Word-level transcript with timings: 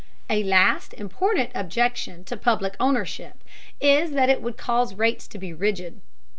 A 0.31 0.41
last 0.43 0.95
important 0.95 1.51
objection 1.53 2.23
to 2.23 2.35
public 2.35 2.75
ownership 2.79 3.43
is 3.79 4.13
that 4.13 4.31
it 4.31 4.41
would 4.41 4.57
cause 4.57 4.95
rates 4.95 5.27
to 5.27 5.37
be 5.37 5.53
rigid. 5.53 6.01